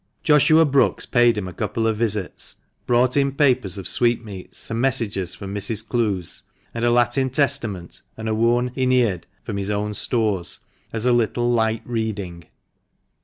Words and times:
Joshua 0.23 0.65
Brookes 0.65 1.05
paid 1.05 1.37
him 1.37 1.47
a 1.47 1.53
couple 1.53 1.85
of 1.85 1.95
visits, 1.95 2.55
brought 2.87 3.15
him 3.15 3.31
papers 3.31 3.77
of 3.77 3.87
sweetmeats 3.87 4.71
and 4.71 4.81
messages 4.81 5.35
from 5.35 5.53
Mrs. 5.53 5.87
Clowes, 5.87 6.41
and 6.73 6.83
a 6.83 6.89
Latin 6.89 7.29
Testament 7.29 8.01
and 8.17 8.27
a 8.27 8.33
worn 8.33 8.71
^Eneid 8.71 9.25
from 9.43 9.57
his 9.57 9.69
own 9.69 9.93
stores, 9.93 10.61
as 10.91 11.05
a 11.05 11.13
little 11.13 11.51
light 11.51 11.83
reading. 11.85 12.45